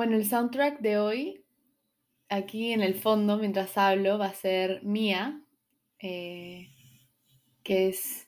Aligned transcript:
Bueno, 0.00 0.16
el 0.16 0.24
soundtrack 0.24 0.80
de 0.80 0.96
hoy, 0.96 1.44
aquí 2.30 2.72
en 2.72 2.80
el 2.80 2.94
fondo, 2.94 3.36
mientras 3.36 3.76
hablo, 3.76 4.16
va 4.16 4.28
a 4.28 4.32
ser 4.32 4.82
Mía, 4.82 5.42
eh, 5.98 6.70
que 7.62 7.88
es 7.88 8.26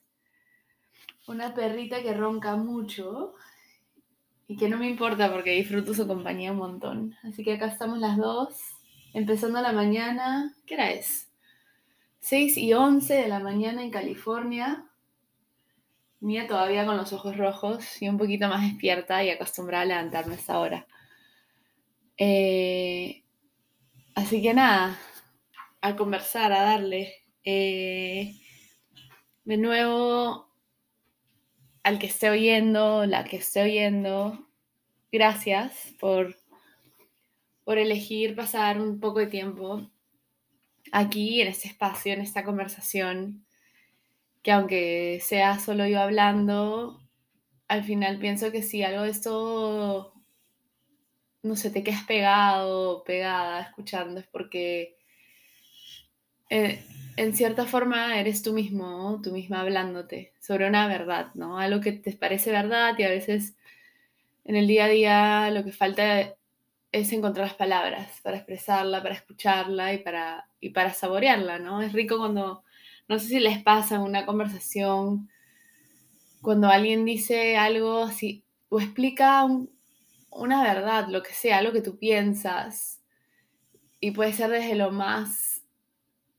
una 1.26 1.54
perrita 1.54 2.02
que 2.02 2.12
ronca 2.12 2.56
mucho 2.56 3.32
y 4.46 4.58
que 4.58 4.68
no 4.68 4.76
me 4.76 4.86
importa 4.86 5.32
porque 5.32 5.52
disfruto 5.52 5.94
su 5.94 6.06
compañía 6.06 6.52
un 6.52 6.58
montón. 6.58 7.16
Así 7.22 7.42
que 7.42 7.54
acá 7.54 7.68
estamos 7.68 7.98
las 7.98 8.18
dos, 8.18 8.58
empezando 9.14 9.62
la 9.62 9.72
mañana. 9.72 10.54
¿Qué 10.66 10.74
hora 10.74 10.90
es? 10.90 11.32
6 12.20 12.58
y 12.58 12.74
11 12.74 13.14
de 13.14 13.28
la 13.28 13.38
mañana 13.38 13.82
en 13.82 13.90
California. 13.90 14.90
Mía 16.20 16.46
todavía 16.46 16.84
con 16.84 16.98
los 16.98 17.14
ojos 17.14 17.38
rojos 17.38 18.02
y 18.02 18.10
un 18.10 18.18
poquito 18.18 18.46
más 18.48 18.60
despierta 18.60 19.24
y 19.24 19.30
acostumbrada 19.30 19.84
a 19.84 19.86
levantarme 19.86 20.34
a 20.34 20.36
esta 20.36 20.58
hora. 20.58 20.86
Eh, 22.16 23.24
así 24.14 24.42
que 24.42 24.54
nada, 24.54 24.98
a 25.80 25.96
conversar, 25.96 26.52
a 26.52 26.62
darle. 26.62 27.14
Eh, 27.44 28.36
de 29.44 29.56
nuevo, 29.56 30.48
al 31.82 31.98
que 31.98 32.06
esté 32.06 32.30
oyendo, 32.30 33.06
la 33.06 33.24
que 33.24 33.36
esté 33.36 33.62
oyendo, 33.62 34.48
gracias 35.10 35.94
por, 35.98 36.36
por 37.64 37.78
elegir 37.78 38.36
pasar 38.36 38.80
un 38.80 39.00
poco 39.00 39.18
de 39.18 39.26
tiempo 39.26 39.90
aquí, 40.92 41.40
en 41.40 41.48
este 41.48 41.68
espacio, 41.68 42.12
en 42.12 42.20
esta 42.20 42.44
conversación 42.44 43.44
que 44.42 44.52
aunque 44.52 45.20
sea 45.22 45.58
solo 45.58 45.86
yo 45.86 46.00
hablando, 46.00 47.00
al 47.68 47.84
final 47.84 48.18
pienso 48.18 48.50
que 48.50 48.62
si 48.62 48.82
algo 48.82 49.02
de 49.02 49.10
esto, 49.10 50.11
no 51.42 51.56
sé, 51.56 51.70
te 51.70 51.82
quedas 51.82 52.04
pegado, 52.04 53.02
pegada, 53.04 53.60
escuchando, 53.62 54.20
es 54.20 54.26
porque 54.26 54.96
eh, 56.50 56.84
en 57.16 57.34
cierta 57.34 57.66
forma 57.66 58.18
eres 58.18 58.42
tú 58.42 58.52
mismo, 58.52 59.20
tú 59.22 59.32
misma 59.32 59.60
hablándote 59.60 60.32
sobre 60.40 60.68
una 60.68 60.86
verdad, 60.86 61.28
¿no? 61.34 61.58
Algo 61.58 61.80
que 61.80 61.92
te 61.92 62.12
parece 62.12 62.50
verdad 62.52 62.94
y 62.98 63.02
a 63.04 63.08
veces 63.08 63.54
en 64.44 64.56
el 64.56 64.66
día 64.66 64.86
a 64.86 64.88
día 64.88 65.50
lo 65.50 65.64
que 65.64 65.72
falta 65.72 66.34
es 66.92 67.12
encontrar 67.12 67.46
las 67.46 67.56
palabras 67.56 68.20
para 68.22 68.36
expresarla, 68.36 69.02
para 69.02 69.14
escucharla 69.14 69.94
y 69.94 69.98
para, 69.98 70.46
y 70.60 70.70
para 70.70 70.92
saborearla, 70.92 71.58
¿no? 71.58 71.82
Es 71.82 71.92
rico 71.92 72.18
cuando 72.18 72.64
no 73.08 73.18
sé 73.18 73.28
si 73.28 73.40
les 73.40 73.62
pasa 73.62 73.96
en 73.96 74.02
una 74.02 74.26
conversación 74.26 75.28
cuando 76.40 76.68
alguien 76.68 77.04
dice 77.04 77.56
algo 77.56 78.04
así 78.04 78.44
o 78.68 78.80
explica 78.80 79.46
una 80.32 80.62
verdad, 80.62 81.08
lo 81.08 81.22
que 81.22 81.32
sea, 81.32 81.62
lo 81.62 81.72
que 81.72 81.82
tú 81.82 81.98
piensas. 81.98 83.00
Y 84.00 84.10
puede 84.12 84.32
ser 84.32 84.50
desde 84.50 84.74
lo 84.74 84.90
más, 84.90 85.62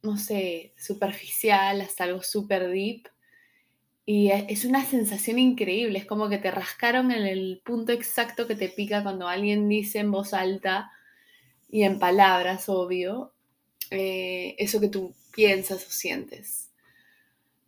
no 0.02 0.17
sé, 0.17 0.73
superficial 0.77 1.81
hasta 1.81 2.05
algo 2.05 2.21
super 2.21 2.69
deep. 2.69 3.08
Y 4.05 4.31
e, 4.31 4.47
es 4.49 4.66
una 4.66 4.83
sensación 4.83 5.39
increíble, 5.39 5.99
es 5.99 6.05
como 6.05 6.30
que 6.30 6.38
te 6.38 6.52
rascaron 6.52 7.11
en 7.11 7.25
el 7.25 7.61
punto 7.64 7.91
exacto 7.91 8.47
que 8.47 8.55
te 8.55 8.69
pica 8.69 9.03
cuando 9.03 9.27
alguien 9.27 9.69
dice 9.69 9.99
en 9.99 10.11
voz 10.11 10.33
alta 10.33 10.91
y 11.69 11.83
en 11.83 11.99
palabras, 11.99 12.69
obvio, 12.69 13.33
eh, 13.91 14.55
eso 14.59 14.80
que 14.80 14.89
tú 14.89 15.16
piensas 15.33 15.88
o 15.88 15.91
sientes. 15.91 16.69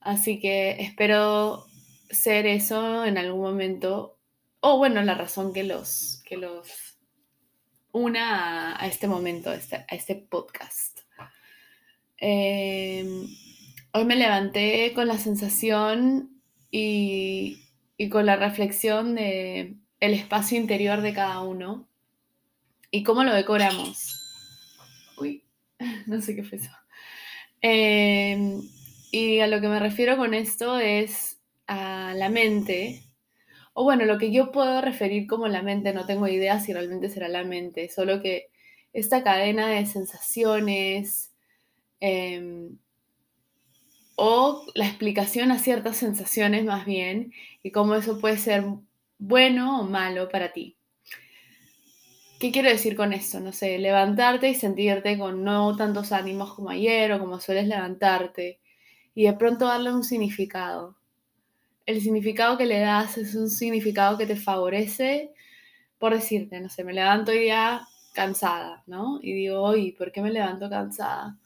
Así 0.01 0.39
que 0.39 0.71
espero 0.81 1.65
ser 2.09 2.45
eso 2.45 3.05
en 3.05 3.17
algún 3.17 3.41
momento, 3.41 4.14
o 4.67 4.79
bueno, 4.79 5.03
la 5.03 5.13
razón 5.13 5.53
que 5.53 5.63
los, 5.63 6.23
que 6.25 6.37
los 6.37 6.97
una 7.91 8.75
a, 8.81 8.87
este 8.87 9.07
momento, 9.07 9.51
a 9.51 9.55
este, 9.55 9.85
este 9.91 10.15
podcast. 10.15 11.01
Em, 12.17 13.27
hoy 13.93 14.05
me 14.05 14.15
levanté 14.15 14.91
con 14.95 15.07
la 15.07 15.19
sensación 15.19 16.41
y, 16.71 17.61
y 17.95 18.09
con 18.09 18.25
la 18.25 18.37
reflexión 18.37 19.13
de 19.13 19.75
el 19.99 20.13
espacio 20.15 20.57
interior 20.57 21.01
de 21.01 21.13
cada 21.13 21.41
uno 21.41 21.87
y 22.89 23.03
cómo 23.03 23.23
lo 23.23 23.35
decoramos. 23.35 24.19
Uy, 25.19 25.43
no 26.07 26.21
sé 26.21 26.35
qué 26.35 26.43
fue 26.43 26.57
eso. 26.57 26.71
Em, 27.61 28.63
y 29.11 29.41
a 29.41 29.47
lo 29.47 29.61
que 29.61 29.67
me 29.67 29.79
refiero 29.79 30.17
con 30.17 30.33
esto 30.33 30.79
es 30.79 31.39
a 31.67 32.15
la 32.15 32.29
mente, 32.29 33.04
o 33.77 33.83
bueno, 33.83 34.05
lo 34.05 34.17
que 34.17 34.31
yo 34.31 34.53
puedo 34.53 34.79
referir 34.79 35.27
como 35.27 35.49
la 35.49 35.61
mente, 35.61 35.93
no 35.93 36.05
tengo 36.05 36.29
idea 36.29 36.61
si 36.61 36.71
realmente 36.71 37.09
será 37.09 37.27
la 37.27 37.43
mente, 37.43 37.89
solo 37.89 38.21
que 38.21 38.47
esta 38.93 39.21
cadena 39.21 39.67
de 39.67 39.85
sensaciones 39.85 41.33
em, 41.99 42.77
o 44.15 44.65
la 44.75 44.87
explicación 44.87 45.51
a 45.51 45.59
ciertas 45.59 45.97
sensaciones 45.97 46.63
más 46.63 46.85
bien 46.85 47.33
y 47.63 47.71
cómo 47.71 47.95
eso 47.95 48.17
puede 48.21 48.37
ser 48.37 48.63
bueno 49.17 49.81
o 49.81 49.83
malo 49.83 50.29
para 50.29 50.53
ti. 50.53 50.77
¿Qué 52.39 52.53
quiero 52.53 52.69
decir 52.69 52.95
con 52.95 53.11
esto? 53.11 53.41
No 53.41 53.51
sé, 53.51 53.77
levantarte 53.77 54.47
y 54.47 54.55
sentirte 54.55 55.17
con 55.19 55.43
no 55.43 55.75
tantos 55.75 56.13
ánimos 56.13 56.53
como 56.53 56.69
ayer 56.69 57.11
o 57.11 57.19
como 57.19 57.41
sueles 57.41 57.67
levantarte 57.67 58.61
y 59.13 59.25
de 59.25 59.33
pronto 59.33 59.65
darle 59.65 59.93
un 59.93 60.05
significado. 60.05 60.95
El 61.85 62.01
significado 62.01 62.57
que 62.57 62.65
le 62.65 62.79
das 62.79 63.17
es 63.17 63.35
un 63.35 63.49
significado 63.49 64.17
que 64.17 64.25
te 64.25 64.35
favorece, 64.35 65.33
por 65.99 66.13
decirte, 66.13 66.59
no 66.59 66.69
sé, 66.69 66.83
me 66.83 66.93
levanto 66.93 67.31
ya 67.33 67.87
cansada, 68.13 68.83
¿no? 68.87 69.19
Y 69.21 69.33
digo, 69.33 69.61
oye, 69.61 69.95
¿por 69.97 70.11
qué 70.11 70.21
me 70.21 70.31
levanto 70.31 70.69
cansada? 70.69 71.37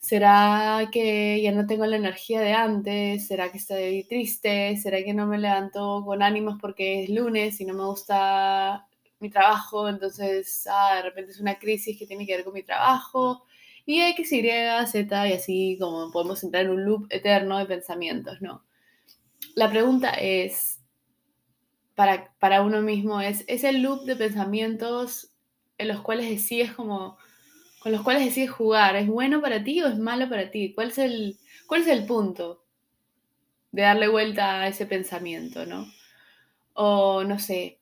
¿Será 0.00 0.88
que 0.92 1.40
ya 1.42 1.52
no 1.52 1.66
tengo 1.66 1.86
la 1.86 1.96
energía 1.96 2.40
de 2.40 2.52
antes? 2.52 3.28
¿Será 3.28 3.52
que 3.52 3.58
estoy 3.58 4.04
triste? 4.04 4.76
¿Será 4.76 5.02
que 5.04 5.14
no 5.14 5.26
me 5.26 5.38
levanto 5.38 6.02
con 6.04 6.22
ánimos 6.22 6.58
porque 6.60 7.04
es 7.04 7.10
lunes 7.10 7.60
y 7.60 7.64
no 7.64 7.74
me 7.74 7.84
gusta 7.84 8.86
mi 9.20 9.30
trabajo? 9.30 9.88
Entonces, 9.88 10.66
ah, 10.70 10.96
de 10.96 11.02
repente 11.02 11.30
es 11.30 11.40
una 11.40 11.58
crisis 11.58 11.96
que 11.98 12.06
tiene 12.06 12.26
que 12.26 12.36
ver 12.36 12.44
con 12.44 12.54
mi 12.54 12.64
trabajo. 12.64 13.44
Y 13.86 14.02
X, 14.02 14.32
Y, 14.32 14.42
Z, 14.88 15.28
y 15.28 15.32
así 15.32 15.78
como 15.80 16.10
podemos 16.10 16.42
entrar 16.44 16.64
en 16.64 16.72
un 16.72 16.84
loop 16.84 17.06
eterno 17.10 17.58
de 17.58 17.66
pensamientos, 17.66 18.42
¿no? 18.42 18.64
La 19.54 19.70
pregunta 19.70 20.10
es, 20.10 20.80
para, 21.94 22.32
para 22.38 22.62
uno 22.62 22.82
mismo, 22.82 23.20
es, 23.20 23.44
¿es 23.46 23.64
el 23.64 23.82
loop 23.82 24.04
de 24.04 24.16
pensamientos 24.16 25.32
en 25.78 25.88
los 25.88 26.00
cuales 26.00 26.28
decides 26.28 26.72
como, 26.72 27.18
con 27.80 27.92
los 27.92 28.02
cuales 28.02 28.24
decides 28.24 28.50
jugar, 28.50 28.96
¿es 28.96 29.06
bueno 29.06 29.40
para 29.40 29.62
ti 29.64 29.82
o 29.82 29.88
es 29.88 29.98
malo 29.98 30.28
para 30.28 30.50
ti? 30.50 30.72
¿Cuál 30.74 30.88
es 30.88 30.98
el, 30.98 31.38
cuál 31.66 31.82
es 31.82 31.88
el 31.88 32.06
punto 32.06 32.64
de 33.72 33.82
darle 33.82 34.08
vuelta 34.08 34.60
a 34.60 34.68
ese 34.68 34.86
pensamiento, 34.86 35.66
¿no? 35.66 35.86
O 36.74 37.24
no 37.24 37.38
sé, 37.38 37.80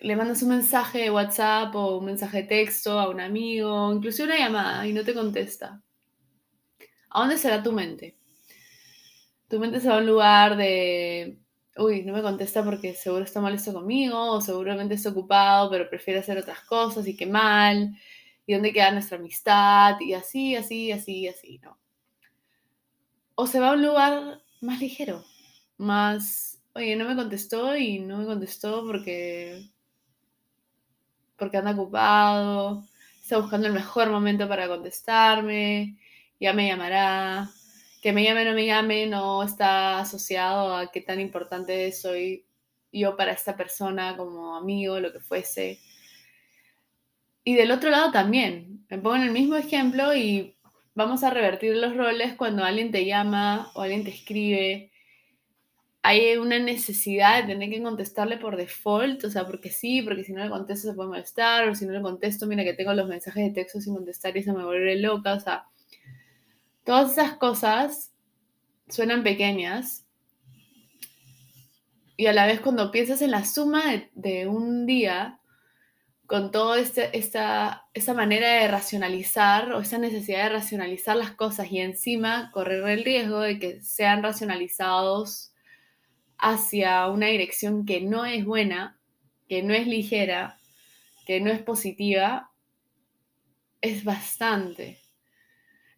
le 0.00 0.16
mandas 0.16 0.42
un 0.42 0.50
mensaje 0.50 0.98
de 0.98 1.10
WhatsApp 1.10 1.74
o 1.74 1.98
un 1.98 2.06
mensaje 2.06 2.42
de 2.42 2.48
texto 2.48 2.98
a 2.98 3.08
un 3.08 3.20
amigo, 3.20 3.92
inclusive 3.92 4.28
una 4.28 4.38
llamada 4.38 4.86
y 4.86 4.92
no 4.92 5.04
te 5.04 5.14
contesta. 5.14 5.82
¿A 7.10 7.20
dónde 7.20 7.38
será 7.38 7.62
tu 7.62 7.72
mente? 7.72 8.15
Tu 9.48 9.58
mente 9.60 9.80
se 9.80 9.88
va 9.88 9.96
a 9.96 9.98
un 9.98 10.06
lugar 10.06 10.56
de, 10.56 11.38
uy, 11.76 12.02
no 12.02 12.12
me 12.12 12.22
contesta 12.22 12.64
porque 12.64 12.94
seguro 12.94 13.24
está 13.24 13.40
molesto 13.40 13.72
conmigo 13.72 14.32
o 14.32 14.40
seguramente 14.40 14.94
está 14.94 15.10
ocupado, 15.10 15.70
pero 15.70 15.88
prefiere 15.88 16.20
hacer 16.20 16.38
otras 16.38 16.60
cosas 16.62 17.06
y 17.06 17.16
qué 17.16 17.26
mal. 17.26 17.96
¿Y 18.46 18.54
dónde 18.54 18.72
queda 18.72 18.90
nuestra 18.92 19.18
amistad? 19.18 19.96
Y 20.00 20.14
así, 20.14 20.56
así, 20.56 20.92
así, 20.92 21.28
así, 21.28 21.58
¿no? 21.62 21.78
O 23.34 23.46
se 23.46 23.60
va 23.60 23.70
a 23.70 23.72
un 23.74 23.82
lugar 23.82 24.42
más 24.60 24.80
ligero, 24.80 25.24
más, 25.76 26.60
oye, 26.74 26.96
no 26.96 27.04
me 27.06 27.16
contestó 27.16 27.76
y 27.76 27.98
no 28.00 28.18
me 28.18 28.26
contestó 28.26 28.84
porque 28.86 29.70
porque 31.36 31.58
anda 31.58 31.72
ocupado, 31.72 32.84
está 33.20 33.38
buscando 33.38 33.66
el 33.66 33.72
mejor 33.74 34.10
momento 34.10 34.48
para 34.48 34.68
contestarme, 34.68 35.98
ya 36.40 36.52
me 36.52 36.66
llamará, 36.66 37.50
que 38.02 38.12
me 38.12 38.24
llame 38.24 38.42
o 38.42 38.44
no 38.44 38.54
me 38.54 38.66
llame 38.66 39.06
no 39.06 39.42
está 39.42 40.00
asociado 40.00 40.76
a 40.76 40.90
qué 40.92 41.00
tan 41.00 41.20
importante 41.20 41.90
soy 41.92 42.44
yo 42.92 43.16
para 43.16 43.32
esta 43.32 43.56
persona 43.56 44.16
como 44.16 44.56
amigo, 44.56 45.00
lo 45.00 45.12
que 45.12 45.20
fuese. 45.20 45.80
Y 47.44 47.54
del 47.54 47.70
otro 47.70 47.90
lado 47.90 48.10
también, 48.10 48.84
me 48.88 48.98
pongo 48.98 49.16
en 49.16 49.22
el 49.22 49.32
mismo 49.32 49.56
ejemplo 49.56 50.14
y 50.14 50.56
vamos 50.94 51.22
a 51.22 51.30
revertir 51.30 51.76
los 51.76 51.96
roles 51.96 52.34
cuando 52.34 52.64
alguien 52.64 52.90
te 52.90 53.04
llama 53.04 53.70
o 53.74 53.82
alguien 53.82 54.04
te 54.04 54.10
escribe 54.10 54.90
hay 56.06 56.36
una 56.36 56.60
necesidad 56.60 57.42
de 57.42 57.48
tener 57.52 57.68
que 57.68 57.82
contestarle 57.82 58.36
por 58.36 58.56
default, 58.56 59.24
o 59.24 59.30
sea, 59.30 59.44
porque 59.44 59.70
sí, 59.70 60.02
porque 60.02 60.22
si 60.22 60.32
no 60.32 60.44
le 60.44 60.48
contesto 60.48 60.88
se 60.88 60.94
puede 60.94 61.08
molestar, 61.08 61.68
o 61.68 61.74
si 61.74 61.84
no 61.84 61.92
le 61.92 62.00
contesto, 62.00 62.46
mira 62.46 62.62
que 62.62 62.74
tengo 62.74 62.94
los 62.94 63.08
mensajes 63.08 63.42
de 63.42 63.50
texto 63.50 63.80
sin 63.80 63.96
contestar 63.96 64.36
y 64.36 64.44
se 64.44 64.52
me 64.52 64.64
vuelve 64.64 65.00
loca, 65.00 65.34
o 65.34 65.40
sea, 65.40 65.64
todas 66.86 67.12
esas 67.12 67.34
cosas 67.34 68.12
suenan 68.88 69.24
pequeñas, 69.24 70.06
y 72.16 72.26
a 72.26 72.32
la 72.32 72.46
vez 72.46 72.60
cuando 72.60 72.90
piensas 72.90 73.20
en 73.20 73.32
la 73.32 73.44
suma 73.44 73.82
de, 74.14 74.46
un 74.46 74.86
día, 74.86 75.40
con 76.26 76.50
toda 76.50 76.78
este, 76.78 77.16
esta, 77.16 77.88
esta 77.92 78.14
manera 78.14 78.48
de 78.54 78.68
racionalizar 78.68 79.72
o 79.72 79.80
esa 79.80 79.98
necesidad 79.98 80.44
de 80.44 80.48
racionalizar 80.50 81.16
las 81.16 81.32
cosas 81.32 81.70
y 81.70 81.80
encima 81.80 82.50
correr 82.52 82.88
el 82.88 83.04
riesgo 83.04 83.40
de 83.40 83.58
que 83.58 83.82
sean 83.82 84.22
racionalizados 84.22 85.52
hacia 86.38 87.06
una 87.08 87.26
dirección 87.26 87.84
que 87.84 88.00
no 88.00 88.24
es 88.24 88.44
buena, 88.44 88.98
que 89.48 89.62
no 89.62 89.74
es 89.74 89.86
ligera, 89.86 90.58
que 91.26 91.40
no 91.40 91.50
es 91.50 91.62
positiva, 91.62 92.50
es 93.80 94.04
bastante. 94.04 95.05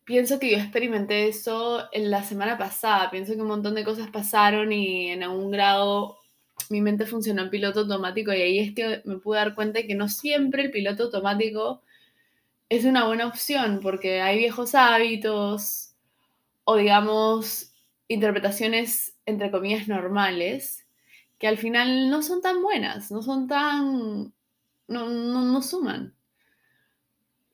Pienso 0.08 0.38
que 0.38 0.50
yo 0.50 0.56
experimenté 0.56 1.28
eso 1.28 1.86
en 1.92 2.10
la 2.10 2.24
semana 2.24 2.56
pasada, 2.56 3.10
pienso 3.10 3.34
que 3.34 3.42
un 3.42 3.48
montón 3.48 3.74
de 3.74 3.84
cosas 3.84 4.08
pasaron 4.08 4.72
y 4.72 5.10
en 5.10 5.22
algún 5.22 5.50
grado 5.50 6.16
mi 6.70 6.80
mente 6.80 7.04
funcionó 7.04 7.42
en 7.42 7.50
piloto 7.50 7.80
automático 7.80 8.32
y 8.32 8.40
ahí 8.40 8.58
es 8.58 8.74
que 8.74 9.02
me 9.04 9.18
pude 9.18 9.36
dar 9.36 9.54
cuenta 9.54 9.82
que 9.82 9.94
no 9.94 10.08
siempre 10.08 10.62
el 10.62 10.70
piloto 10.70 11.02
automático 11.04 11.82
es 12.70 12.86
una 12.86 13.06
buena 13.06 13.26
opción 13.26 13.80
porque 13.82 14.22
hay 14.22 14.38
viejos 14.38 14.74
hábitos 14.74 15.94
o 16.64 16.76
digamos 16.76 17.74
interpretaciones 18.08 19.14
entre 19.26 19.50
comillas 19.50 19.88
normales 19.88 20.86
que 21.38 21.48
al 21.48 21.58
final 21.58 22.08
no 22.08 22.22
son 22.22 22.40
tan 22.40 22.62
buenas, 22.62 23.10
no 23.10 23.20
son 23.20 23.46
tan, 23.46 24.32
no, 24.88 25.10
no, 25.10 25.60
suman. 25.60 26.14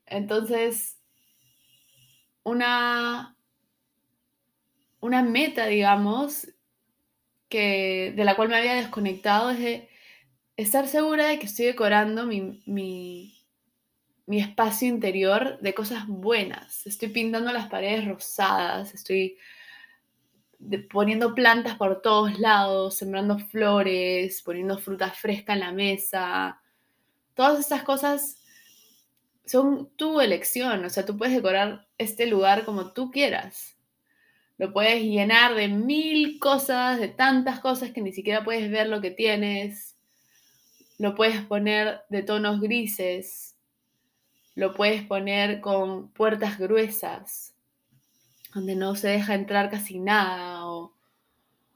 Entonces, 0.06 0.98
una, 2.44 3.36
una 5.00 5.22
meta, 5.22 5.66
digamos, 5.66 6.48
que, 7.48 8.12
de 8.14 8.24
la 8.24 8.36
cual 8.36 8.48
me 8.48 8.56
había 8.56 8.74
desconectado 8.74 9.50
es 9.50 9.58
de 9.58 9.88
estar 10.56 10.86
segura 10.86 11.26
de 11.26 11.38
que 11.38 11.46
estoy 11.46 11.66
decorando 11.66 12.26
mi, 12.26 12.62
mi, 12.66 13.44
mi 14.26 14.40
espacio 14.40 14.88
interior 14.88 15.58
de 15.60 15.74
cosas 15.74 16.06
buenas. 16.06 16.86
Estoy 16.86 17.08
pintando 17.08 17.52
las 17.52 17.68
paredes 17.68 18.06
rosadas, 18.06 18.94
estoy 18.94 19.36
poniendo 20.90 21.34
plantas 21.34 21.76
por 21.76 22.00
todos 22.00 22.38
lados, 22.38 22.96
sembrando 22.96 23.38
flores, 23.38 24.42
poniendo 24.42 24.78
fruta 24.78 25.10
fresca 25.10 25.52
en 25.52 25.60
la 25.60 25.72
mesa. 25.72 26.60
Todas 27.34 27.60
estas 27.60 27.82
cosas 27.82 28.43
son 29.46 29.90
tu 29.96 30.20
elección, 30.20 30.84
o 30.84 30.90
sea, 30.90 31.04
tú 31.04 31.16
puedes 31.16 31.34
decorar 31.34 31.86
este 31.98 32.26
lugar 32.26 32.64
como 32.64 32.92
tú 32.92 33.10
quieras. 33.10 33.76
Lo 34.56 34.72
puedes 34.72 35.02
llenar 35.02 35.54
de 35.54 35.68
mil 35.68 36.38
cosas, 36.38 37.00
de 37.00 37.08
tantas 37.08 37.60
cosas 37.60 37.90
que 37.90 38.00
ni 38.00 38.12
siquiera 38.12 38.44
puedes 38.44 38.70
ver 38.70 38.88
lo 38.88 39.00
que 39.00 39.10
tienes. 39.10 39.96
Lo 40.98 41.14
puedes 41.14 41.42
poner 41.42 42.02
de 42.08 42.22
tonos 42.22 42.60
grises. 42.60 43.56
Lo 44.54 44.74
puedes 44.74 45.02
poner 45.02 45.60
con 45.60 46.08
puertas 46.12 46.58
gruesas 46.58 47.54
donde 48.54 48.76
no 48.76 48.94
se 48.94 49.08
deja 49.08 49.34
entrar 49.34 49.68
casi 49.68 49.98
nada, 49.98 50.66
o, 50.66 50.94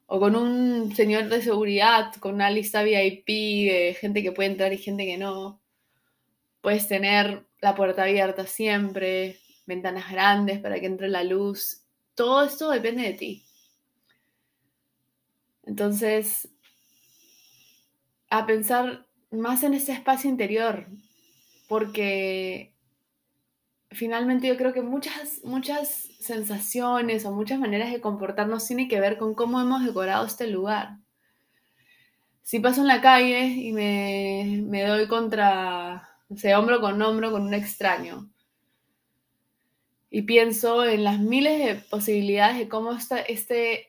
con 0.06 0.36
un 0.36 0.94
señor 0.94 1.28
de 1.28 1.42
seguridad, 1.42 2.14
con 2.14 2.36
una 2.36 2.50
lista 2.50 2.82
VIP 2.82 3.26
de 3.26 3.96
gente 4.00 4.22
que 4.22 4.32
puede 4.32 4.50
entrar 4.50 4.72
y 4.72 4.78
gente 4.78 5.04
que 5.04 5.18
no. 5.18 5.60
Puedes 6.60 6.88
tener 6.88 7.46
la 7.60 7.74
puerta 7.74 8.02
abierta 8.02 8.46
siempre, 8.46 9.38
ventanas 9.66 10.10
grandes 10.10 10.58
para 10.60 10.80
que 10.80 10.86
entre 10.86 11.08
la 11.08 11.24
luz. 11.24 11.82
Todo 12.14 12.44
esto 12.44 12.70
depende 12.70 13.02
de 13.02 13.12
ti. 13.14 13.44
Entonces, 15.64 16.48
a 18.30 18.46
pensar 18.46 19.06
más 19.30 19.62
en 19.62 19.74
ese 19.74 19.92
espacio 19.92 20.30
interior, 20.30 20.86
porque 21.68 22.74
finalmente 23.90 24.48
yo 24.48 24.56
creo 24.56 24.72
que 24.72 24.82
muchas, 24.82 25.40
muchas 25.44 26.08
sensaciones 26.20 27.24
o 27.24 27.32
muchas 27.32 27.58
maneras 27.58 27.92
de 27.92 28.00
comportarnos 28.00 28.66
tienen 28.66 28.88
que 28.88 29.00
ver 29.00 29.18
con 29.18 29.34
cómo 29.34 29.60
hemos 29.60 29.84
decorado 29.84 30.26
este 30.26 30.46
lugar. 30.46 30.98
Si 32.42 32.60
paso 32.60 32.80
en 32.80 32.86
la 32.86 33.02
calle 33.02 33.46
y 33.48 33.72
me, 33.72 34.62
me 34.64 34.82
doy 34.86 35.06
contra, 35.06 36.07
no 36.28 36.36
sé, 36.36 36.54
hombro 36.54 36.80
con 36.80 37.00
hombro 37.00 37.30
con 37.30 37.42
un 37.42 37.54
extraño, 37.54 38.30
y 40.10 40.22
pienso 40.22 40.84
en 40.84 41.04
las 41.04 41.18
miles 41.20 41.58
de 41.58 41.74
posibilidades 41.76 42.58
de 42.58 42.68
cómo 42.68 42.92
este 43.28 43.88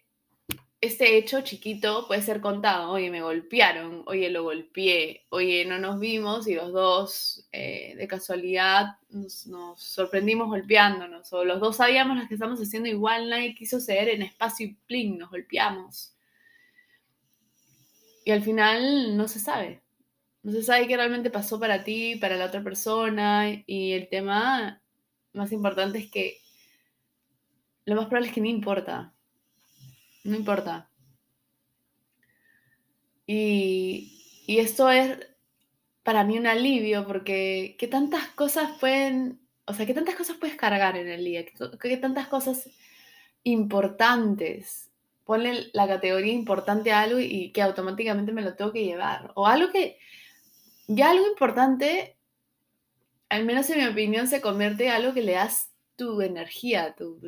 este 0.82 1.18
hecho 1.18 1.42
chiquito 1.42 2.08
puede 2.08 2.22
ser 2.22 2.40
contado. 2.42 2.92
Oye, 2.92 3.10
me 3.10 3.22
golpearon, 3.22 4.04
oye, 4.06 4.30
lo 4.30 4.44
golpeé, 4.44 5.26
oye, 5.30 5.66
no 5.66 5.78
nos 5.78 6.00
vimos 6.00 6.48
y 6.48 6.56
los 6.56 6.72
dos 6.72 7.48
eh, 7.52 7.96
de 7.98 8.08
casualidad 8.08 8.98
nos, 9.10 9.46
sorprendimos 9.78 10.48
golpeándonos, 10.48 11.32
o 11.34 11.44
los 11.44 11.60
dos 11.60 11.78
sabíamos 11.78 12.18
las 12.18 12.28
que 12.30 12.36
estamos 12.36 12.60
haciendo 12.62 12.88
igual, 12.88 13.30
nadie 13.30 13.56
quiso 13.56 13.80
ceder 13.82 14.10
en 14.10 14.22
espacio 14.22 14.68
y 14.68 14.74
plin, 14.88 15.18
nos 15.18 15.30
golpeamos. 15.30 16.16
Y 18.24 18.32
al 18.32 18.44
final 18.44 19.18
no 19.18 19.28
se 19.28 19.40
sabe. 19.40 19.82
No 20.44 20.52
se 20.52 20.64
sabe 20.64 20.88
qué 20.88 20.96
realmente 20.96 21.30
pasó 21.30 21.60
para 21.60 21.84
ti, 21.84 22.16
para 22.16 22.38
la 22.38 22.46
otra 22.46 22.64
persona, 22.64 23.46
y 23.66 23.92
el 23.94 24.08
tema 24.10 24.82
más 25.34 25.52
importante 25.52 26.00
es 26.00 26.10
que 26.10 26.38
lo 27.86 27.96
más 27.96 28.06
probable 28.06 28.30
es 28.30 28.34
que 28.34 28.42
no 28.42 28.48
importa 28.48 29.14
no 30.24 30.36
importa. 30.36 30.90
Y, 33.26 34.16
esto 34.48 34.90
es 34.90 35.20
para 36.04 36.24
mí 36.24 36.38
un 36.38 36.48
alivio 36.48 37.06
porque 37.06 37.76
qué 37.78 37.88
tantas 37.88 38.28
cosas 38.30 38.72
pueden, 38.80 39.40
o 39.66 39.74
sea, 39.74 39.86
qué 39.86 39.94
tantas 39.94 40.16
cosas 40.16 40.38
puedes 40.38 40.56
cargar 40.56 40.98
en 40.98 41.08
el 41.08 41.24
día, 41.24 41.46
qué, 41.46 41.98
tantas 41.98 42.28
cosas 42.28 42.70
importantes. 43.44 44.90
Ponle 45.24 45.70
la 45.74 45.88
categoría 45.88 46.34
importante 46.34 46.92
a 46.92 47.02
algo 47.02 47.20
y 47.20 47.52
que 47.52 47.62
automáticamente 47.62 48.32
me 48.32 48.42
lo 48.42 48.56
tengo 48.56 48.72
que 48.74 48.86
llevar. 48.86 49.32
O 49.36 49.46
algo 49.46 49.72
que, 49.72 50.00
ya 50.90 51.12
algo 51.12 51.28
importante, 51.28 52.18
al 53.30 53.46
menos 53.46 53.70
en 53.70 53.78
mi 53.78 53.86
opinión, 53.86 54.28
se 54.28 54.42
convierte 54.42 54.88
en 54.88 54.92
algo 54.92 55.14
que 55.14 55.22
le 55.22 55.34
das 55.34 55.72
tu 55.96 56.20
energía, 56.22 56.96
tu, 56.96 57.20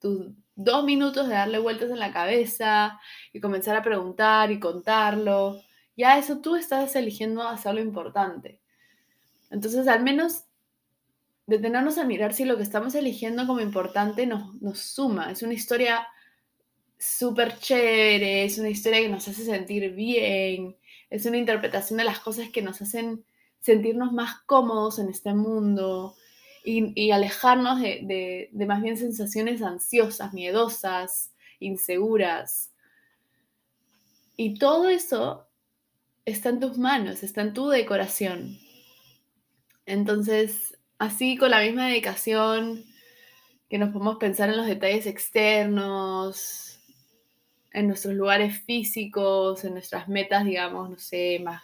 tu 0.00 0.34
dos 0.56 0.84
minutos 0.84 1.28
de 1.28 1.34
darle 1.34 1.60
vueltas 1.60 1.90
en 1.90 2.00
la 2.00 2.12
cabeza 2.12 3.00
y 3.32 3.40
comenzar 3.40 3.76
a 3.76 3.84
preguntar 3.84 4.50
y 4.50 4.58
contarlo. 4.58 5.60
Ya 5.96 6.18
eso 6.18 6.40
tú 6.40 6.56
estás 6.56 6.96
eligiendo 6.96 7.46
hacerlo 7.46 7.80
importante. 7.80 8.60
Entonces, 9.50 9.86
al 9.86 10.02
menos 10.02 10.46
detenernos 11.46 11.98
a 11.98 12.04
mirar 12.04 12.34
si 12.34 12.44
lo 12.44 12.56
que 12.56 12.64
estamos 12.64 12.96
eligiendo 12.96 13.46
como 13.46 13.60
importante 13.60 14.26
nos, 14.26 14.60
nos 14.60 14.80
suma. 14.80 15.30
Es 15.30 15.42
una 15.42 15.54
historia 15.54 16.04
súper 16.98 17.58
chévere, 17.58 18.44
es 18.44 18.58
una 18.58 18.70
historia 18.70 19.00
que 19.00 19.08
nos 19.08 19.28
hace 19.28 19.44
sentir 19.44 19.92
bien, 19.92 20.76
es 21.10 21.26
una 21.26 21.38
interpretación 21.38 21.98
de 21.98 22.04
las 22.04 22.20
cosas 22.20 22.50
que 22.50 22.62
nos 22.62 22.82
hacen 22.82 23.24
sentirnos 23.60 24.12
más 24.12 24.42
cómodos 24.46 24.98
en 24.98 25.08
este 25.08 25.34
mundo, 25.34 26.16
y, 26.64 27.10
alejarnos 27.10 27.80
de, 27.80 28.48
más 28.66 28.82
bien 28.82 28.96
sensaciones 28.96 29.62
ansiosas, 29.62 30.32
miedosas, 30.32 31.32
inseguras. 31.60 32.72
Y 34.36 34.58
todo 34.58 34.88
eso 34.88 35.46
está 36.24 36.48
en 36.48 36.60
tus 36.60 36.78
manos, 36.78 37.22
está 37.22 37.42
en 37.42 37.52
tu 37.52 37.68
decoración. 37.68 38.58
Entonces, 39.84 40.78
así 40.98 41.36
con 41.36 41.50
la 41.50 41.60
misma 41.60 41.88
dedicación 41.88 42.82
que 43.68 43.78
nos 43.78 43.90
podemos 43.90 44.16
pensar 44.16 44.48
en 44.48 44.56
los 44.56 44.66
detalles 44.66 45.06
externos, 45.06 46.63
en 47.74 47.88
nuestros 47.88 48.14
lugares 48.14 48.62
físicos, 48.62 49.64
en 49.64 49.74
nuestras 49.74 50.08
metas, 50.08 50.44
digamos, 50.44 50.88
no 50.88 50.98
sé, 50.98 51.40
más 51.44 51.62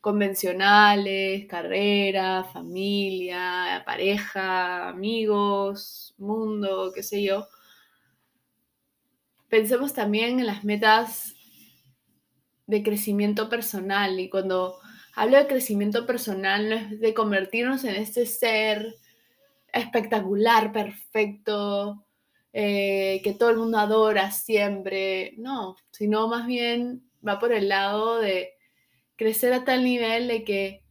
convencionales, 0.00 1.46
carrera, 1.46 2.44
familia, 2.44 3.82
pareja, 3.84 4.88
amigos, 4.88 6.14
mundo, 6.16 6.90
qué 6.94 7.02
sé 7.02 7.22
yo. 7.22 7.46
Pensemos 9.48 9.92
también 9.92 10.40
en 10.40 10.46
las 10.46 10.64
metas 10.64 11.34
de 12.66 12.82
crecimiento 12.82 13.50
personal 13.50 14.18
y 14.18 14.30
cuando 14.30 14.78
hablo 15.14 15.36
de 15.36 15.46
crecimiento 15.46 16.06
personal 16.06 16.68
no 16.70 16.76
es 16.76 17.00
de 17.00 17.12
convertirnos 17.12 17.84
en 17.84 17.96
este 17.96 18.24
ser 18.24 18.96
espectacular, 19.70 20.72
perfecto, 20.72 22.05
eh, 22.58 23.20
que 23.22 23.34
todo 23.34 23.50
el 23.50 23.56
mundo 23.56 23.78
adora 23.78 24.30
siempre, 24.30 25.34
no, 25.36 25.76
sino 25.90 26.28
más 26.28 26.46
bien 26.46 27.02
va 27.26 27.38
por 27.38 27.52
el 27.52 27.68
lado 27.68 28.18
de 28.18 28.54
crecer 29.16 29.52
a 29.52 29.64
tal 29.64 29.84
nivel 29.84 30.28
de 30.28 30.44
que 30.44 30.82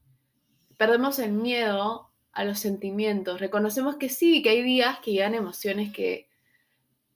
perdemos 0.78 1.18
el 1.20 1.32
miedo 1.32 2.12
a 2.34 2.44
los 2.44 2.60
sentimientos. 2.60 3.40
Reconocemos 3.40 3.96
que 3.96 4.10
sí, 4.10 4.42
que 4.42 4.50
hay 4.50 4.62
días 4.62 5.00
que 5.00 5.14
llegan 5.14 5.34
emociones 5.34 5.92
que 5.94 6.28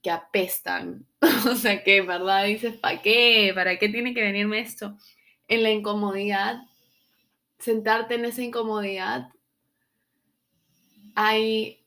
que 0.02 0.12
apestan. 0.12 1.06
o 1.50 1.56
sea, 1.56 1.84
que 1.84 2.02
verdad 2.02 2.46
dices, 2.46 2.78
¿para 2.78 3.02
qué? 3.02 3.52
¿Para 3.54 3.78
qué 3.78 3.90
tiene 3.90 4.14
que 4.14 4.22
venirme 4.22 4.60
esto? 4.60 4.98
En 5.48 5.64
la 5.64 5.72
incomodidad, 5.72 6.62
sentarte 7.58 8.16
en 8.16 8.26
esa 8.26 8.42
incomodidad, 8.42 9.30
hay, 11.16 11.86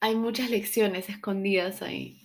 hay 0.00 0.14
muchas 0.14 0.50
lecciones 0.50 1.08
escondidas 1.08 1.82
ahí. 1.82 2.16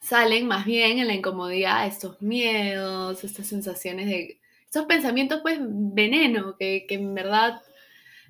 Salen 0.00 0.46
más 0.46 0.64
bien 0.64 0.98
en 0.98 1.06
la 1.06 1.14
incomodidad 1.14 1.86
estos 1.86 2.20
miedos, 2.22 3.24
estas 3.24 3.46
sensaciones 3.46 4.06
de... 4.06 4.40
Estos 4.64 4.86
pensamientos, 4.86 5.40
pues, 5.42 5.58
veneno, 5.60 6.56
que, 6.56 6.86
que 6.88 6.94
en 6.94 7.14
verdad 7.14 7.60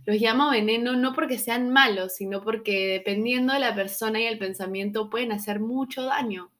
los 0.04 0.16
llamo 0.16 0.50
veneno 0.50 0.96
no 0.96 1.12
porque 1.12 1.38
sean 1.38 1.70
malos, 1.70 2.16
sino 2.16 2.42
porque 2.42 2.88
dependiendo 2.88 3.52
de 3.52 3.60
la 3.60 3.74
persona 3.74 4.20
y 4.20 4.24
el 4.24 4.38
pensamiento 4.38 5.08
pueden 5.08 5.30
hacer 5.30 5.60
mucho 5.60 6.02
daño. 6.02 6.50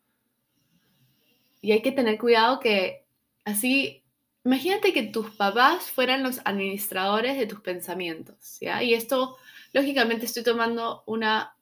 Y 1.60 1.72
hay 1.72 1.82
que 1.82 1.92
tener 1.92 2.18
cuidado 2.18 2.60
que 2.60 3.04
así, 3.44 4.04
imagínate 4.44 4.92
que 4.92 5.04
tus 5.04 5.30
papás 5.30 5.90
fueran 5.90 6.22
los 6.22 6.40
administradores 6.44 7.36
de 7.36 7.46
tus 7.46 7.60
pensamientos, 7.60 8.58
¿ya? 8.60 8.82
Y 8.82 8.94
esto, 8.94 9.36
lógicamente, 9.72 10.26
estoy 10.26 10.44
tomando 10.44 11.02
una, 11.06 11.56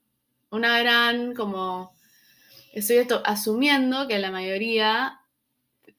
una 0.51 0.79
gran, 0.81 1.35
como, 1.35 1.95
estoy 2.73 3.07
asumiendo 3.25 4.07
que 4.09 4.19
la 4.19 4.31
mayoría 4.31 5.21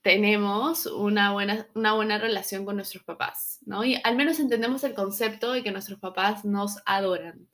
tenemos 0.02 0.88
una 0.88 1.32
buena, 1.32 1.68
una 1.76 1.94
buena 1.94 2.18
relación 2.18 2.66
con 2.66 2.76
nuestros 2.76 3.04
papás, 3.04 3.60
¿no? 3.66 3.84
Y 3.84 4.00
al 4.04 4.16
menos 4.16 4.40
entendemos 4.40 4.84
el 4.84 4.94
concepto 4.94 5.52
de 5.54 5.64
que 5.64 5.72
nuestros 5.72 6.00
papás 6.00 6.44
nos 6.44 6.78
adoran, 6.86 7.48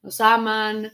nos 0.00 0.20
aman, 0.20 0.92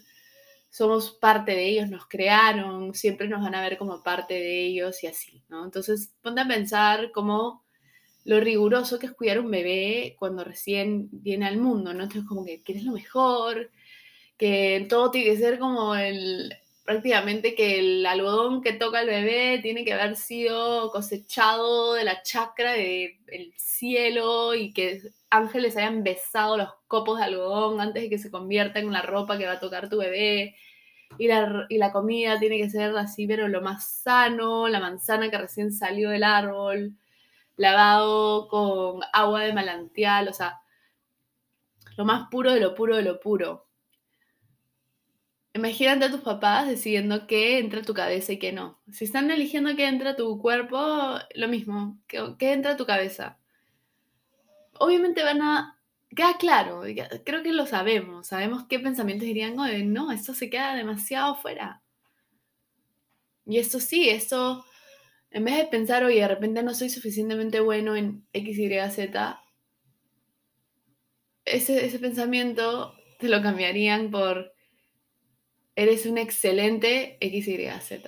somos 0.71 1.13
parte 1.13 1.53
de 1.53 1.67
ellos, 1.69 1.91
nos 1.91 2.07
crearon, 2.07 2.95
siempre 2.95 3.29
nos 3.29 3.43
van 3.43 3.55
a 3.55 3.63
ver 3.63 3.77
como 3.79 4.03
parte 4.03 4.35
de 4.35 4.67
ellos 4.67 5.03
y 5.03 5.07
así, 5.07 5.43
¿no? 5.49 5.65
Entonces, 5.65 6.13
ponte 6.23 6.41
a 6.41 6.49
pensar 6.49 7.11
cómo 7.13 7.65
lo 8.25 8.41
riguroso 8.41 8.99
que 8.99 9.07
es 9.07 9.13
cuidar 9.13 9.41
un 9.41 9.51
bebé 9.51 10.17
cuando 10.19 10.45
recién 10.45 11.09
viene 11.11 11.47
al 11.47 11.59
mundo, 11.59 11.93
¿no? 11.93 12.03
Entonces, 12.03 12.29
como 12.29 12.45
que 12.45 12.63
quieres 12.63 12.85
lo 12.85 12.93
mejor, 12.93 13.71
que 14.39 14.87
todo 14.89 15.11
tiene 15.11 15.31
que 15.31 15.37
ser 15.37 15.59
como 15.59 15.95
el, 15.95 16.55
prácticamente 16.89 17.55
que 17.55 17.81
el 17.81 18.07
algodón 18.07 18.63
que 18.63 18.73
toca 18.73 19.03
el 19.03 19.09
bebé 19.09 19.59
tiene 19.61 19.85
que 19.85 19.93
haber 19.93 20.17
sido 20.17 20.91
cosechado 20.91 21.93
de 21.93 22.05
la 22.05 22.23
chacra 22.23 22.73
del 22.73 23.53
cielo 23.57 24.55
y 24.55 24.73
que 24.73 25.03
ángeles 25.29 25.77
hayan 25.77 26.03
besado 26.03 26.57
los 26.57 26.71
copos 26.87 27.19
de 27.19 27.27
algodón 27.27 27.83
antes 27.83 28.05
de 28.05 28.09
que 28.09 28.19
se 28.19 28.31
convierta 28.31 28.79
en 28.79 28.91
la 28.91 29.03
ropa 29.03 29.37
que 29.37 29.45
va 29.45 29.53
a 29.53 29.61
tocar 29.61 29.91
tu 29.91 29.99
bebé. 29.99 30.57
Y 31.19 31.29
la, 31.29 31.67
y 31.69 31.77
la 31.77 31.93
comida 31.93 32.39
tiene 32.39 32.57
que 32.57 32.71
ser 32.71 32.97
así, 32.97 33.27
pero 33.27 33.49
lo 33.49 33.61
más 33.61 33.87
sano, 34.03 34.67
la 34.69 34.81
manzana 34.81 35.31
que 35.31 35.37
recién 35.37 35.73
salió 35.73 36.09
del 36.09 36.25
árbol, 36.25 36.95
lavado 37.57 38.49
con 38.49 39.01
agua 39.13 39.43
de 39.43 39.53
malantial, 39.53 40.29
o 40.29 40.33
sea, 40.33 40.61
lo 41.99 42.07
más 42.07 42.29
puro 42.31 42.53
de 42.53 42.61
lo 42.61 42.75
puro 42.75 42.97
de 42.97 43.03
lo 43.03 43.21
puro. 43.21 43.68
Imagínate 45.55 46.05
a 46.05 46.11
tus 46.11 46.21
papás 46.21 46.69
decidiendo 46.69 47.27
qué 47.27 47.59
entra 47.59 47.81
a 47.81 47.85
tu 47.85 47.95
cabeza 47.95 48.33
y 48.33 48.39
qué 48.39 48.53
no. 48.53 48.79
Si 48.93 49.05
están 49.05 49.31
eligiendo 49.31 49.75
qué 49.77 49.87
entra 49.87 50.11
a 50.11 50.17
tu 50.17 50.39
cuerpo, 50.39 51.19
lo 51.35 51.49
mismo, 51.49 51.99
qué, 52.07 52.53
entra 52.53 52.73
a 52.73 52.77
tu 52.77 52.87
cabeza. 52.87 53.39
Obviamente 54.75 55.23
van 55.23 55.43
a... 55.43 55.75
Queda 56.15 56.39
claro, 56.39 56.83
creo 57.25 57.43
que 57.43 57.53
lo 57.53 57.67
sabemos, 57.67 58.29
sabemos 58.29 58.65
qué 58.67 58.79
pensamientos 58.79 59.27
dirían, 59.27 59.57
no, 59.93 60.11
esto 60.11 60.33
se 60.33 60.49
queda 60.49 60.75
demasiado 60.75 61.35
fuera. 61.35 61.83
Y 63.45 63.59
esto 63.59 63.79
sí, 63.79 64.09
esto, 64.09 64.65
en 65.31 65.45
vez 65.45 65.57
de 65.57 65.65
pensar, 65.67 66.05
oye, 66.05 66.21
de 66.21 66.29
repente 66.29 66.63
no 66.63 66.73
soy 66.73 66.89
suficientemente 66.89 67.61
bueno 67.61 67.95
en 67.95 68.27
X, 68.33 68.59
Y, 68.59 68.91
Z, 68.91 69.43
ese, 71.45 71.85
ese 71.85 71.99
pensamiento 71.99 72.95
te 73.19 73.29
lo 73.29 73.43
cambiarían 73.43 74.11
por 74.11 74.55
eres 75.79 76.07
un 76.07 76.19
excelente 76.19 77.19
XYZ. 77.21 78.01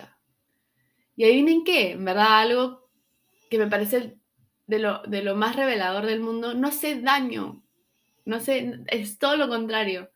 Y 1.15 1.23
ahí 1.23 1.35
vienen 1.35 1.63
qué, 1.63 1.93
en 1.93 2.05
verdad, 2.05 2.41
algo 2.41 2.91
que 3.49 3.59
me 3.59 3.69
parece 3.69 4.17
de 4.67 4.79
lo, 4.81 5.03
de 5.03 5.23
lo 5.23 5.37
más 5.37 5.55
revelador 5.55 6.07
del 6.07 6.19
mundo, 6.19 6.53
no 6.55 6.67
hace 6.67 7.01
daño, 7.01 7.63
no 8.25 8.41
sé, 8.41 8.81
es 8.89 9.21
todo 9.21 9.37
lo 9.37 9.49
contrario. 9.49 10.11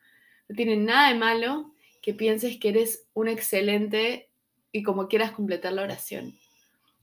No 0.48 0.56
tiene 0.56 0.76
nada 0.76 1.10
de 1.10 1.14
malo 1.14 1.72
que 2.02 2.12
pienses 2.12 2.58
que 2.58 2.70
eres 2.70 3.06
un 3.14 3.28
excelente 3.28 4.30
y 4.72 4.82
como 4.82 5.06
quieras 5.06 5.30
completar 5.30 5.74
la 5.74 5.82
oración. 5.82 6.34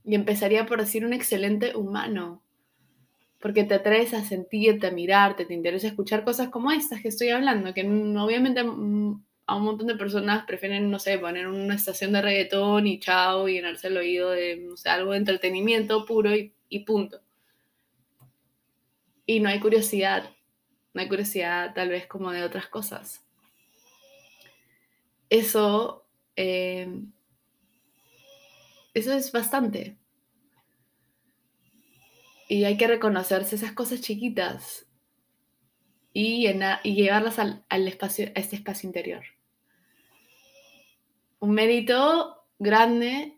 Y 0.04 0.16
empezaría 0.16 0.66
por 0.66 0.82
decir 0.82 1.06
un 1.06 1.14
excelente 1.14 1.78
humano, 1.78 2.44
porque 3.40 3.64
te 3.64 3.76
atreves 3.76 4.14
a 4.14 4.26
sentirte, 4.26 4.88
a 4.88 4.92
mirarte, 4.92 5.46
te 5.46 5.54
interesa 5.54 5.88
escuchar 5.88 6.26
cosas 6.26 6.50
como 6.50 6.72
estas 6.72 7.02
que 7.02 7.08
estoy 7.08 7.30
hablando, 7.30 7.74
que 7.74 7.84
obviamente 7.86 8.66
mm, 8.66 9.24
a 9.52 9.56
un 9.56 9.66
montón 9.66 9.88
de 9.88 9.96
personas 9.96 10.46
prefieren, 10.46 10.90
no 10.90 10.98
sé, 10.98 11.20
poner 11.20 11.46
una 11.46 11.76
estación 11.76 12.14
de 12.14 12.22
reggaetón 12.22 12.88
y 12.88 13.02
chao 13.02 13.50
y 13.50 13.56
llenarse 13.56 13.88
el 13.88 13.98
oído 13.98 14.30
de, 14.30 14.56
no 14.56 14.78
sé, 14.78 14.88
algo 14.88 15.12
de 15.12 15.18
entretenimiento 15.18 16.06
puro 16.06 16.32
y, 16.34 16.80
punto. 16.86 17.20
Y 19.26 19.42
no 19.42 19.50
hay 19.50 19.60
curiosidad, 19.60 20.30
no 20.94 21.02
hay 21.02 21.10
curiosidad 21.10 21.74
tal 21.74 21.90
vez 21.90 22.08
como 22.08 22.32
de 22.32 22.46
otras 22.46 22.68
cosas. 22.68 23.26
Eso, 25.30 26.06
eh, 26.38 26.88
eso 28.94 29.12
es 29.12 29.34
bastante. 29.34 29.98
Y 32.48 32.64
hay 32.64 32.78
que 32.78 32.88
reconocerse 32.88 33.58
esas 33.58 33.74
cosas 33.74 34.00
chiquitas 34.00 34.86
y, 36.14 36.48
y 36.48 36.96
llevarlas 36.96 37.38
al, 37.38 37.66
al 37.68 37.86
espacio, 37.90 38.28
a 38.34 38.40
este 38.40 38.56
espacio 38.56 38.88
interior 38.88 39.26
un 41.42 41.52
mérito 41.52 42.46
grande 42.60 43.38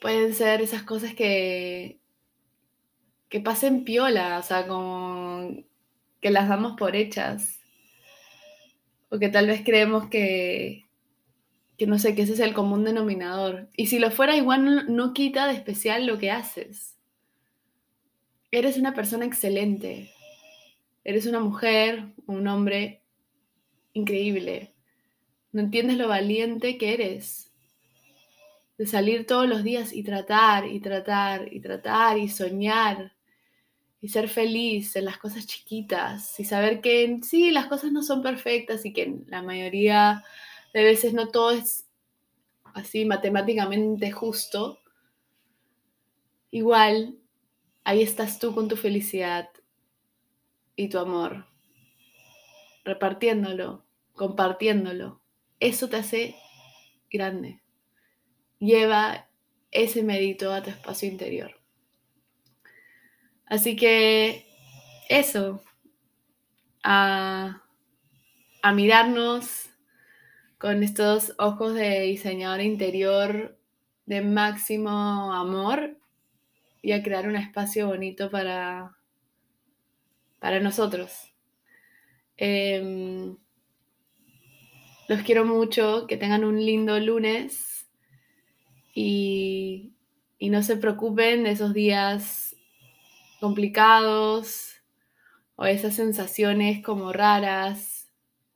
pueden 0.00 0.34
ser 0.34 0.60
esas 0.60 0.82
cosas 0.82 1.14
que, 1.14 2.00
que 3.28 3.40
pasen 3.40 3.84
piola, 3.84 4.38
o 4.38 4.42
sea, 4.42 4.66
como 4.66 5.64
que 6.20 6.30
las 6.30 6.48
damos 6.48 6.76
por 6.76 6.96
hechas. 6.96 7.60
O 9.08 9.18
que 9.18 9.28
tal 9.28 9.46
vez 9.46 9.62
creemos 9.64 10.08
que, 10.08 10.86
que 11.78 11.86
no 11.86 11.98
sé, 11.98 12.14
que 12.16 12.22
ese 12.22 12.32
es 12.32 12.40
el 12.40 12.52
común 12.52 12.82
denominador. 12.84 13.68
Y 13.76 13.86
si 13.86 14.00
lo 14.00 14.10
fuera, 14.10 14.36
igual 14.36 14.64
no, 14.64 14.82
no 14.82 15.12
quita 15.12 15.46
de 15.46 15.54
especial 15.54 16.06
lo 16.06 16.18
que 16.18 16.32
haces. 16.32 16.96
Eres 18.50 18.76
una 18.76 18.92
persona 18.92 19.24
excelente. 19.24 20.10
Eres 21.04 21.26
una 21.26 21.40
mujer, 21.40 22.06
un 22.26 22.48
hombre 22.48 23.02
increíble. 23.92 24.71
No 25.52 25.60
entiendes 25.60 25.98
lo 25.98 26.08
valiente 26.08 26.78
que 26.78 26.94
eres. 26.94 27.52
De 28.78 28.86
salir 28.86 29.26
todos 29.26 29.46
los 29.46 29.62
días 29.62 29.92
y 29.92 30.02
tratar 30.02 30.66
y 30.66 30.80
tratar 30.80 31.52
y 31.52 31.60
tratar 31.60 32.18
y 32.18 32.28
soñar 32.28 33.12
y 34.00 34.08
ser 34.08 34.28
feliz 34.28 34.96
en 34.96 35.04
las 35.04 35.18
cosas 35.18 35.46
chiquitas 35.46 36.40
y 36.40 36.44
saber 36.44 36.80
que 36.80 37.20
sí, 37.22 37.50
las 37.50 37.66
cosas 37.66 37.92
no 37.92 38.02
son 38.02 38.22
perfectas 38.22 38.84
y 38.86 38.92
que 38.92 39.20
la 39.26 39.42
mayoría 39.42 40.24
de 40.72 40.82
veces 40.82 41.12
no 41.12 41.28
todo 41.28 41.52
es 41.52 41.86
así 42.74 43.04
matemáticamente 43.04 44.10
justo. 44.10 44.80
Igual, 46.50 47.18
ahí 47.84 48.02
estás 48.02 48.38
tú 48.38 48.54
con 48.54 48.68
tu 48.68 48.76
felicidad 48.76 49.50
y 50.74 50.88
tu 50.88 50.98
amor, 50.98 51.46
repartiéndolo, 52.84 53.84
compartiéndolo 54.14 55.21
eso 55.62 55.88
te 55.88 55.96
hace 55.96 56.36
grande. 57.10 57.62
Lleva 58.58 59.28
ese 59.70 60.02
mérito 60.02 60.52
a 60.52 60.62
tu 60.62 60.70
espacio 60.70 61.08
interior. 61.08 61.52
Así 63.46 63.76
que 63.76 64.46
eso, 65.08 65.62
a, 66.82 67.62
a 68.62 68.72
mirarnos 68.72 69.70
con 70.58 70.82
estos 70.82 71.34
ojos 71.38 71.74
de 71.74 72.00
diseñador 72.00 72.60
interior 72.60 73.58
de 74.06 74.20
máximo 74.20 75.32
amor 75.32 75.96
y 76.82 76.92
a 76.92 77.02
crear 77.02 77.28
un 77.28 77.36
espacio 77.36 77.86
bonito 77.86 78.30
para, 78.30 78.96
para 80.40 80.58
nosotros. 80.58 81.32
Em, 82.36 83.36
los 85.12 85.20
quiero 85.24 85.44
mucho, 85.44 86.06
que 86.06 86.16
tengan 86.16 86.42
un 86.42 86.56
lindo 86.56 86.98
lunes 86.98 87.86
y, 88.94 89.92
y 90.38 90.48
no 90.48 90.62
se 90.62 90.78
preocupen 90.78 91.44
de 91.44 91.50
esos 91.50 91.74
días 91.74 92.56
complicados 93.38 94.76
o 95.54 95.66
esas 95.66 95.96
sensaciones 95.96 96.82
como 96.82 97.12
raras. 97.12 98.10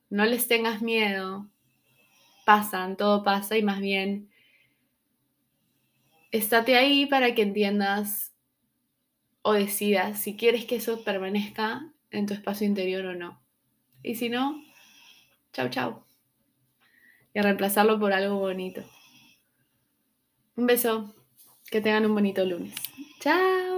No 0.09 0.25
les 0.25 0.47
tengas 0.47 0.81
miedo, 0.81 1.47
pasan, 2.43 2.97
todo 2.97 3.21
pasa 3.21 3.55
y 3.55 3.61
más 3.61 3.79
bien 3.79 4.31
estate 6.31 6.75
ahí 6.75 7.05
para 7.05 7.35
que 7.35 7.43
entiendas 7.43 8.33
o 9.43 9.53
decidas 9.53 10.19
si 10.19 10.35
quieres 10.35 10.65
que 10.65 10.77
eso 10.77 11.03
permanezca 11.03 11.93
en 12.09 12.25
tu 12.25 12.33
espacio 12.33 12.65
interior 12.65 13.05
o 13.05 13.13
no. 13.13 13.39
Y 14.01 14.15
si 14.15 14.29
no, 14.29 14.59
chao, 15.53 15.69
chao 15.69 16.06
y 17.33 17.39
a 17.39 17.43
reemplazarlo 17.43 17.99
por 17.99 18.13
algo 18.13 18.39
bonito. 18.39 18.83
Un 20.55 20.65
beso, 20.65 21.13
que 21.69 21.81
tengan 21.81 22.05
un 22.05 22.15
bonito 22.15 22.43
lunes. 22.45 22.73
Chao. 23.19 23.76